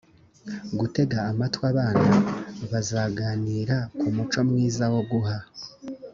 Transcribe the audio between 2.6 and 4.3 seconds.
bazaganira ku